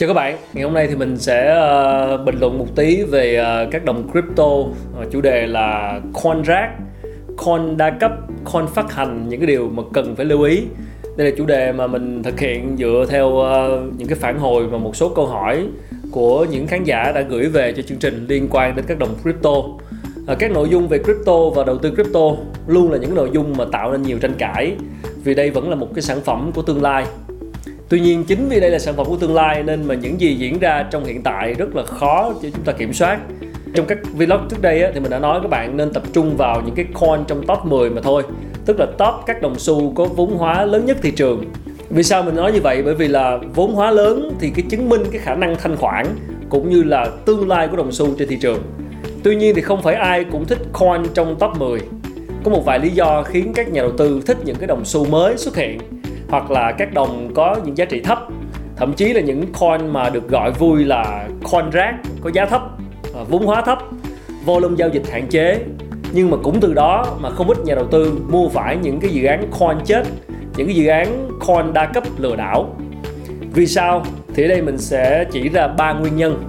[0.00, 1.56] Chào các bạn, ngày hôm nay thì mình sẽ
[2.14, 4.44] uh, bình luận một tí về uh, các đồng crypto.
[4.44, 4.68] Uh,
[5.12, 6.70] Chủ đề là coin rác,
[7.36, 8.12] coin đa cấp,
[8.52, 10.62] coin phát hành Những cái điều mà cần phải lưu ý.
[11.16, 13.44] Đây là chủ đề mà mình thực hiện dựa theo uh,
[13.98, 15.66] những cái phản hồi và một số câu hỏi
[16.12, 19.14] Của những khán giả đã gửi về cho chương trình liên quan đến các đồng
[19.22, 19.50] crypto.
[19.50, 22.30] Uh, Các nội dung về crypto và đầu tư crypto
[22.66, 24.72] luôn là những nội dung mà tạo nên nhiều tranh cãi
[25.24, 27.04] Vì đây vẫn là một cái sản phẩm của tương lai.
[27.90, 30.34] Tuy nhiên chính vì đây là sản phẩm của tương lai nên mà những gì
[30.34, 33.18] diễn ra trong hiện tại rất là khó cho chúng ta kiểm soát.
[33.74, 36.36] Trong các vlog trước đây á, thì mình đã nói các bạn nên tập trung
[36.36, 38.22] vào những cái coin trong top 10 mà thôi.
[38.66, 41.44] Tức là top các đồng xu có vốn hóa lớn nhất thị trường.
[41.90, 42.82] Vì sao mình nói như vậy?
[42.82, 46.06] Bởi vì là vốn hóa lớn thì cái chứng minh cái khả năng thanh khoản
[46.48, 48.62] cũng như là tương lai của đồng xu trên thị trường.
[49.22, 51.80] Tuy nhiên thì không phải ai cũng thích coin trong top 10.
[52.44, 55.04] Có một vài lý do khiến các nhà đầu tư thích những cái đồng xu
[55.04, 55.78] mới xuất hiện
[56.30, 58.18] hoặc là các đồng có những giá trị thấp.
[58.76, 62.62] Thậm chí là những coin mà được gọi vui là coin rác, có giá thấp
[63.14, 63.78] à, vốn hóa thấp,
[64.44, 65.58] volume giao dịch hạn chế.
[66.12, 69.10] Nhưng mà cũng từ đó mà không ít nhà đầu tư mua phải những cái
[69.10, 70.02] dự án coin chết,
[70.56, 72.76] những cái dự án coin đa cấp lừa đảo.
[73.52, 74.04] Vì sao?
[74.34, 76.42] Thì ở đây mình sẽ chỉ ra ba nguyên nhân.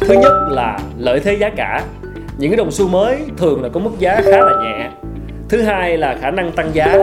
[0.00, 1.82] Thứ nhất là lợi thế giá cả.
[2.38, 4.90] Những cái đồng xu mới thường là có mức giá khá là nhẹ.
[5.48, 6.96] Thứ hai là khả năng tăng giá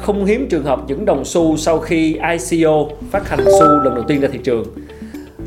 [0.00, 4.04] không hiếm trường hợp những đồng xu sau khi ICO phát hành xu lần đầu
[4.08, 4.64] tiên ra thị trường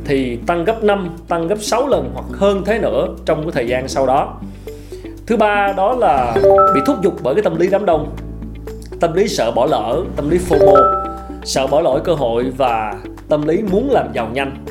[0.05, 3.67] thì tăng gấp 5, tăng gấp 6 lần hoặc hơn thế nữa trong cái thời
[3.67, 4.39] gian sau đó.
[5.27, 6.35] Thứ ba đó là
[6.75, 8.15] bị thúc giục bởi cái tâm lý đám đông.
[8.99, 11.05] Tâm lý sợ bỏ lỡ, tâm lý FOMO,
[11.43, 12.93] sợ bỏ lỡ cơ hội và
[13.29, 14.65] tâm lý muốn làm giàu nhanh.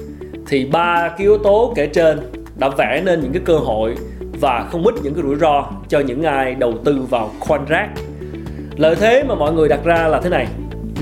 [0.46, 2.20] Thì ba cái yếu tố kể trên
[2.56, 3.94] đã vẽ nên những cái cơ hội
[4.40, 7.88] và không ít những cái rủi ro cho những ai đầu tư vào coin rác
[8.76, 10.46] lợi thế mà mọi người đặt ra là thế này.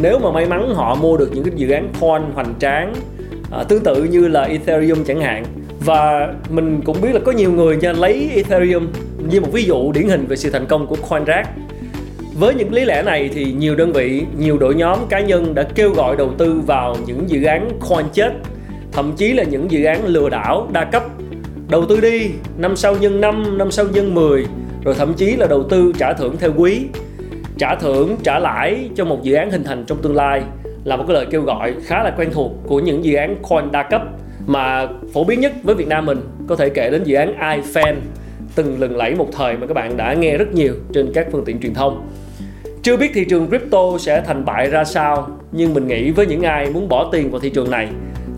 [0.02, 2.94] Nếu mà may mắn họ mua được những cái dự án coin hoành tráng
[3.52, 5.44] à, tương tự như là ethereum chẳng hạn
[5.84, 8.86] và mình cũng biết là có nhiều người nha lấy ethereum
[9.30, 11.48] như một ví dụ điển hình về sự thành công của coin rác
[12.38, 15.62] với những lý lẽ này thì nhiều đơn vị nhiều đội nhóm cá nhân đã
[15.74, 18.32] kêu gọi đầu tư vào những dự án coin chết
[18.92, 21.04] thậm chí là những dự án lừa đảo đa cấp.
[21.68, 24.46] Đầu tư đi năm sau nhân năm năm sau nhân 10
[24.84, 26.86] rồi thậm chí là đầu tư trả thưởng theo quý
[27.60, 30.42] trả thưởng, trả lãi cho một dự án hình thành trong tương lai
[30.84, 33.72] là một cái lời kêu gọi khá là quen thuộc của những dự án coin
[33.72, 34.02] đa cấp
[34.46, 37.94] mà phổ biến nhất với Việt Nam mình, có thể kể đến dự án iFan,
[38.54, 41.44] từng lừng lẫy một thời mà các bạn đã nghe rất nhiều trên các phương
[41.44, 42.08] tiện truyền thông.
[42.82, 46.42] Chưa biết thị trường crypto sẽ thành bại ra sao, nhưng mình nghĩ với những
[46.42, 47.88] ai muốn bỏ tiền vào thị trường này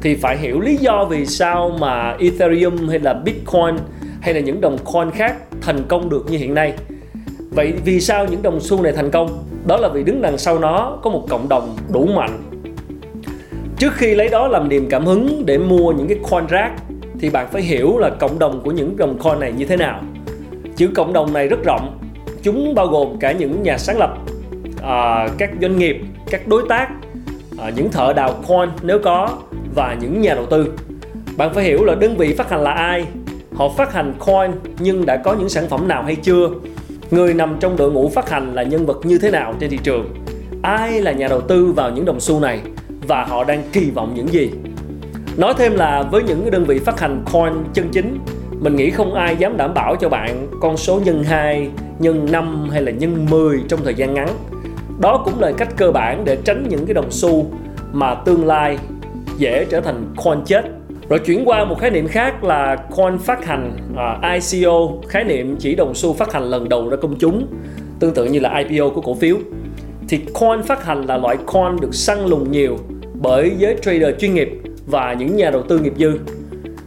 [0.01, 3.77] thì phải hiểu lý do vì sao mà Ethereum hay là Bitcoin
[4.21, 6.75] hay là những đồng coin khác thành công được như hiện nay.
[7.55, 9.45] Vậy vì sao những đồng xu này thành công?
[9.67, 12.43] Đó là vì đứng đằng sau nó có một cộng đồng đủ mạnh.
[13.79, 16.73] Trước khi lấy đó làm niềm cảm hứng để mua những cái coin rác
[17.21, 20.01] thì bạn phải hiểu là cộng đồng của những đồng coin này như thế nào.
[20.77, 21.99] Chữ cộng đồng này rất rộng.
[22.43, 24.19] Chúng bao gồm cả những nhà sáng lập,
[24.83, 25.97] à, các doanh nghiệp,
[26.31, 26.89] các đối tác,
[27.59, 29.29] à, những thợ đào coin nếu có
[29.75, 30.73] và những nhà đầu tư.
[31.37, 33.05] Bạn phải hiểu là đơn vị phát hành là ai,
[33.55, 36.49] họ phát hành coin nhưng đã có những sản phẩm nào hay chưa
[37.13, 39.79] người nằm trong đội ngũ phát hành là nhân vật như thế nào trên thị
[39.83, 40.15] trường?
[40.63, 42.61] Ai là nhà đầu tư vào những đồng xu này?
[43.09, 44.51] Và họ đang kỳ vọng những gì?
[45.37, 48.19] Nói thêm là với những đơn vị phát hành coin chân chính
[48.61, 52.69] mình nghĩ không ai dám đảm bảo cho bạn con số nhân 2, nhân 5
[52.71, 54.29] hay là nhân 10 trong thời gian ngắn.
[55.01, 57.47] Đó cũng là cách cơ bản để tránh những cái đồng xu
[57.93, 58.79] mà tương lai
[59.39, 60.65] dễ trở thành coin chết
[61.09, 65.57] rồi chuyển qua một khái niệm khác là coin phát hành à, ICO, khái niệm
[65.59, 67.47] chỉ đồng xu phát hành lần đầu ra công chúng,
[68.01, 69.37] tương tự như là IPO của cổ phiếu.
[70.09, 72.79] Thì coin phát hành là loại coin được săn lùng nhiều
[73.15, 74.51] bởi giới trader chuyên nghiệp
[74.87, 76.19] và những nhà đầu tư nghiệp dư.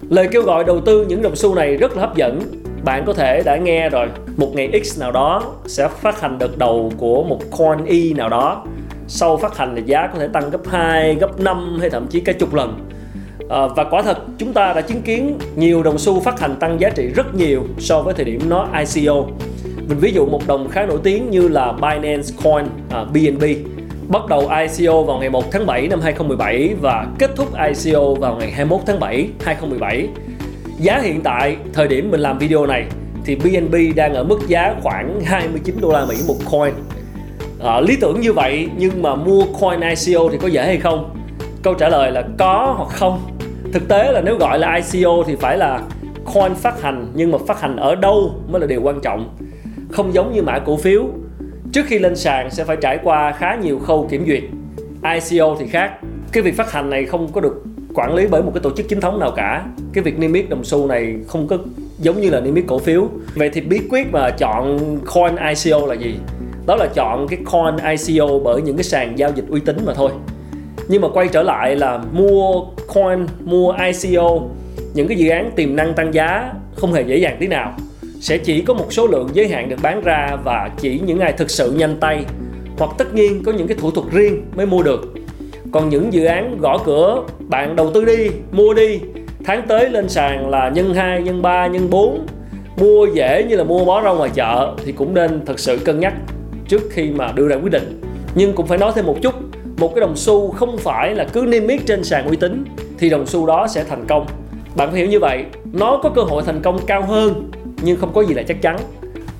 [0.09, 2.41] Lời kêu gọi đầu tư những đồng xu này rất là hấp dẫn.
[2.83, 4.07] Bạn có thể đã nghe rồi,
[4.37, 8.29] một ngày X nào đó sẽ phát hành đợt đầu của một coin Y nào
[8.29, 8.65] đó.
[9.07, 12.19] Sau phát hành thì giá có thể tăng gấp 2, gấp 5 hay thậm chí
[12.19, 12.79] cả chục lần
[13.49, 16.79] À, và quả thật chúng ta đã chứng kiến nhiều đồng xu phát hành tăng
[16.79, 19.13] giá trị rất nhiều so với thời điểm nó ICO.
[19.87, 23.43] Mình ví dụ một đồng khá nổi tiếng như là Binance Coin à, BNB
[24.07, 28.35] bắt đầu ICO vào ngày 1 tháng 7 năm 2017 và kết thúc ICO vào
[28.35, 30.07] ngày 21 tháng 7 2017.
[30.79, 32.85] Giá hiện tại thời điểm mình làm video này
[33.25, 36.73] thì BNB đang ở mức giá khoảng 29 đô la Mỹ một coin.
[37.63, 41.15] À, lý tưởng như vậy nhưng mà mua coin ICO thì có dễ hay không?
[41.63, 43.34] Câu trả lời là có hoặc không
[43.75, 45.81] thực tế là nếu gọi là ICO thì phải là
[46.33, 49.35] coin phát hành, nhưng mà phát hành ở đâu mới là điều quan trọng.
[49.91, 51.03] Không giống như mã cổ phiếu.
[51.71, 54.43] Trước khi lên sàn sẽ phải trải qua khá nhiều khâu kiểm duyệt.
[55.13, 55.91] ICO thì khác.
[56.31, 57.63] Cái việc phát hành này không có được
[57.93, 59.65] quản lý bởi một cái tổ chức chính thống nào cả.
[59.93, 61.57] Cái việc niêm yết đồng xu này không có
[61.99, 63.07] giống như là niêm yết cổ phiếu.
[63.35, 64.79] Vậy thì bí quyết mà chọn
[65.13, 66.15] coin ICO là gì?
[66.67, 69.93] Đó là chọn cái coin ICO bởi những cái sàn giao dịch uy tín mà
[69.93, 70.11] thôi
[70.87, 72.61] nhưng mà quay trở lại là mua
[72.93, 74.39] coin mua ICO
[74.93, 77.73] những cái dự án tiềm năng tăng giá không hề dễ dàng tí nào.
[78.19, 81.33] Sẽ chỉ có một số lượng giới hạn được bán ra và chỉ những ai
[81.33, 82.25] thực sự nhanh tay
[82.77, 85.13] hoặc tất nhiên có những cái thủ thuật riêng mới mua được.
[85.71, 88.99] Còn những dự án gõ cửa bạn đầu tư đi mua đi
[89.45, 92.25] tháng tới lên sàn là nhân 2, nhân 3, nhân 4
[92.77, 95.99] mua dễ như là mua bó rau ngoài chợ thì cũng nên thật sự cân
[95.99, 96.13] nhắc
[96.67, 98.01] trước khi mà đưa ra quyết định.
[98.35, 99.33] Nhưng cũng phải nói thêm một chút
[99.77, 102.63] một cái đồng xu không phải là cứ niêm yết trên sàn uy tín
[102.97, 104.25] thì đồng xu đó sẽ thành công.
[104.75, 107.51] Bạn phải hiểu như vậy, nó có cơ hội thành công cao hơn
[107.81, 108.77] nhưng không có gì là chắc chắn.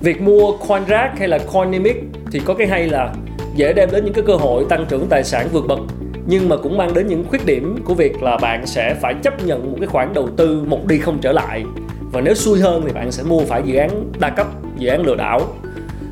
[0.00, 1.96] Việc mua coin rác hay là coin niêm yết
[2.32, 3.12] thì có cái hay là
[3.56, 5.78] dễ đem đến những cái cơ hội tăng trưởng tài sản vượt bậc,
[6.26, 9.46] nhưng mà cũng mang đến những khuyết điểm của việc là bạn sẽ phải chấp
[9.46, 11.64] nhận một cái khoản đầu tư một đi không trở lại.
[12.12, 14.46] Và nếu xui hơn thì bạn sẽ mua phải dự án đa cấp,
[14.78, 15.40] dự án lừa đảo.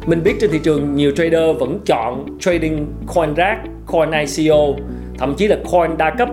[0.06, 3.59] Mình biết trên thị trường nhiều trader vẫn chọn trading coin rác
[3.94, 4.56] coin ICO
[5.19, 6.29] thậm chí là coin đa cấp.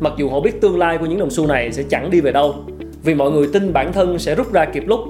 [0.00, 2.32] Mặc dù họ biết tương lai của những đồng xu này sẽ chẳng đi về
[2.32, 2.54] đâu,
[3.02, 5.00] vì mọi người tin bản thân sẽ rút ra kịp lúc,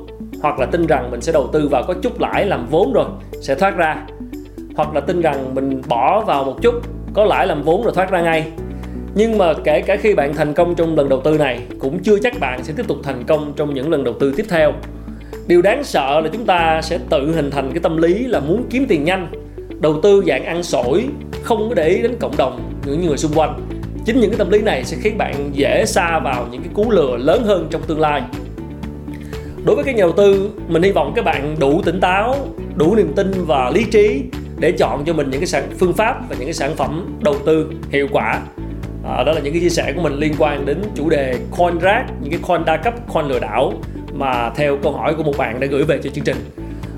[0.43, 3.05] hoặc là tin rằng mình sẽ đầu tư vào có chút lãi làm vốn rồi,
[3.41, 4.07] sẽ thoát ra.
[4.77, 6.75] Hoặc là tin rằng mình bỏ vào một chút,
[7.15, 8.47] có lãi làm vốn rồi thoát ra ngay.
[9.15, 12.19] Nhưng mà kể cả khi bạn thành công trong lần đầu tư này, cũng chưa
[12.23, 14.73] chắc bạn sẽ tiếp tục thành công trong những lần đầu tư tiếp theo.
[15.47, 18.65] Điều đáng sợ là chúng ta sẽ tự hình thành cái tâm lý là muốn
[18.71, 19.29] kiếm tiền nhanh,
[19.81, 21.05] đầu tư dạng ăn sổi
[21.43, 23.67] không có để ý đến cộng đồng những người xung quanh.
[24.05, 26.91] Chính những cái tâm lý này sẽ khiến bạn dễ xa vào những cái cú
[26.91, 28.23] lừa lớn hơn trong tương lai.
[29.65, 32.37] Đối với các nhà đầu tư mình hy vọng các bạn đủ tỉnh táo
[32.77, 34.23] đủ niềm tin và lý trí
[34.59, 37.35] để chọn cho mình những cái sản phương pháp và những cái sản phẩm đầu
[37.47, 38.41] tư hiệu quả.
[39.05, 41.79] À, đó là những cái chia sẻ của mình liên quan đến chủ đề coin
[41.79, 43.73] rác những cái coin đa cấp coin lừa đảo
[44.13, 46.37] mà theo câu hỏi của một bạn đã gửi về cho chương trình.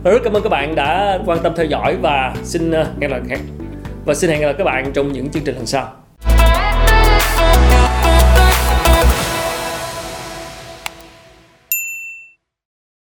[0.04, 3.61] Rất cảm ơn các bạn đã quan tâm theo dõi và xin nghe hẹn gặp
[4.04, 6.01] và xin hẹn gặp lại các bạn trong những chương trình lần sau.